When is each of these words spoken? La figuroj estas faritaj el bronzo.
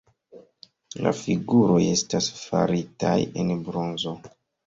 La 1.07 1.11
figuroj 1.17 1.83
estas 1.89 2.31
faritaj 2.39 3.15
el 3.43 3.53
bronzo. 3.69 4.15